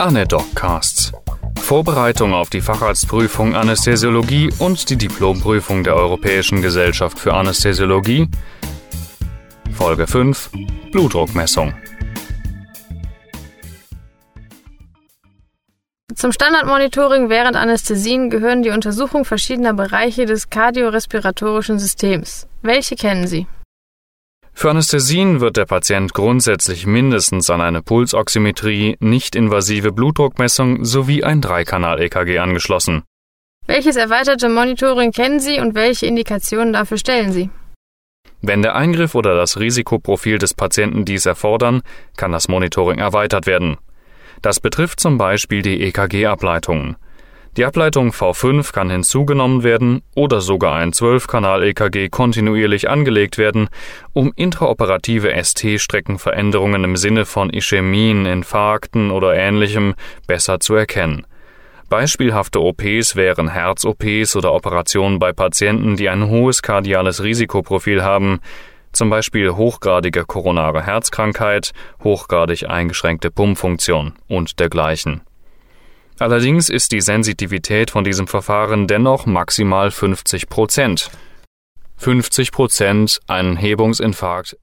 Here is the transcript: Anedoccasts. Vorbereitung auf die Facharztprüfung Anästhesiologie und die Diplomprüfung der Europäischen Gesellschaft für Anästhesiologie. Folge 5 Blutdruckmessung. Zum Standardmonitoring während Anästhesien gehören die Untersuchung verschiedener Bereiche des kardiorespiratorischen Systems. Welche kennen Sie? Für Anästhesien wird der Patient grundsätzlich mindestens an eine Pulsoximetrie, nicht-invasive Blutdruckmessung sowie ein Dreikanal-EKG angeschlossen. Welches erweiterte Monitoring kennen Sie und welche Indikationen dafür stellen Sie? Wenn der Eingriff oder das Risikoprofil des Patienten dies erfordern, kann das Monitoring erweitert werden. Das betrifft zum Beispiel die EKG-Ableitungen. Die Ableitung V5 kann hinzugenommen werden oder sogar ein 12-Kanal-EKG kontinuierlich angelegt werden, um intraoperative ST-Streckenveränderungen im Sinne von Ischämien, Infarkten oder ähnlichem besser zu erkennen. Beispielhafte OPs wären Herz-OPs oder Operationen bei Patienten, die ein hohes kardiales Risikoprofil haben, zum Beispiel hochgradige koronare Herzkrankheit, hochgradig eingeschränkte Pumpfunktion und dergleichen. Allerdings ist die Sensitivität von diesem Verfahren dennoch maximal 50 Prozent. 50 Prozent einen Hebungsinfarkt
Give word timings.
Anedoccasts. 0.00 1.12
Vorbereitung 1.60 2.32
auf 2.32 2.48
die 2.48 2.62
Facharztprüfung 2.62 3.54
Anästhesiologie 3.54 4.50
und 4.58 4.88
die 4.88 4.96
Diplomprüfung 4.96 5.84
der 5.84 5.94
Europäischen 5.94 6.62
Gesellschaft 6.62 7.18
für 7.18 7.34
Anästhesiologie. 7.34 8.26
Folge 9.72 10.06
5 10.06 10.50
Blutdruckmessung. 10.90 11.74
Zum 16.14 16.32
Standardmonitoring 16.32 17.28
während 17.28 17.56
Anästhesien 17.56 18.30
gehören 18.30 18.62
die 18.62 18.70
Untersuchung 18.70 19.26
verschiedener 19.26 19.74
Bereiche 19.74 20.24
des 20.24 20.48
kardiorespiratorischen 20.48 21.78
Systems. 21.78 22.48
Welche 22.62 22.96
kennen 22.96 23.26
Sie? 23.26 23.46
Für 24.60 24.68
Anästhesien 24.68 25.40
wird 25.40 25.56
der 25.56 25.64
Patient 25.64 26.12
grundsätzlich 26.12 26.86
mindestens 26.86 27.48
an 27.48 27.62
eine 27.62 27.80
Pulsoximetrie, 27.80 28.98
nicht-invasive 29.00 29.90
Blutdruckmessung 29.90 30.84
sowie 30.84 31.24
ein 31.24 31.40
Dreikanal-EKG 31.40 32.38
angeschlossen. 32.40 33.04
Welches 33.66 33.96
erweiterte 33.96 34.50
Monitoring 34.50 35.12
kennen 35.12 35.40
Sie 35.40 35.60
und 35.60 35.74
welche 35.74 36.04
Indikationen 36.04 36.74
dafür 36.74 36.98
stellen 36.98 37.32
Sie? 37.32 37.48
Wenn 38.42 38.60
der 38.60 38.76
Eingriff 38.76 39.14
oder 39.14 39.34
das 39.34 39.58
Risikoprofil 39.58 40.36
des 40.36 40.52
Patienten 40.52 41.06
dies 41.06 41.24
erfordern, 41.24 41.80
kann 42.18 42.32
das 42.32 42.48
Monitoring 42.48 42.98
erweitert 42.98 43.46
werden. 43.46 43.78
Das 44.42 44.60
betrifft 44.60 45.00
zum 45.00 45.16
Beispiel 45.16 45.62
die 45.62 45.80
EKG-Ableitungen. 45.84 46.96
Die 47.56 47.64
Ableitung 47.64 48.12
V5 48.12 48.72
kann 48.72 48.90
hinzugenommen 48.90 49.64
werden 49.64 50.02
oder 50.14 50.40
sogar 50.40 50.76
ein 50.76 50.92
12-Kanal-EKG 50.92 52.08
kontinuierlich 52.08 52.88
angelegt 52.88 53.38
werden, 53.38 53.68
um 54.12 54.32
intraoperative 54.36 55.32
ST-Streckenveränderungen 55.34 56.84
im 56.84 56.96
Sinne 56.96 57.24
von 57.24 57.50
Ischämien, 57.50 58.24
Infarkten 58.24 59.10
oder 59.10 59.34
ähnlichem 59.34 59.94
besser 60.28 60.60
zu 60.60 60.76
erkennen. 60.76 61.26
Beispielhafte 61.88 62.60
OPs 62.60 63.16
wären 63.16 63.48
Herz-OPs 63.48 64.36
oder 64.36 64.52
Operationen 64.52 65.18
bei 65.18 65.32
Patienten, 65.32 65.96
die 65.96 66.08
ein 66.08 66.28
hohes 66.28 66.62
kardiales 66.62 67.24
Risikoprofil 67.24 68.04
haben, 68.04 68.38
zum 68.92 69.10
Beispiel 69.10 69.50
hochgradige 69.50 70.24
koronare 70.24 70.84
Herzkrankheit, 70.84 71.72
hochgradig 72.04 72.70
eingeschränkte 72.70 73.32
Pumpfunktion 73.32 74.12
und 74.28 74.60
dergleichen. 74.60 75.22
Allerdings 76.20 76.68
ist 76.68 76.92
die 76.92 77.00
Sensitivität 77.00 77.90
von 77.90 78.04
diesem 78.04 78.26
Verfahren 78.26 78.86
dennoch 78.86 79.24
maximal 79.24 79.90
50 79.90 80.50
Prozent. 80.50 81.10
50 81.96 82.52
Prozent 82.52 83.20
einen 83.26 83.56
Hebungsinfarkt 83.56 84.58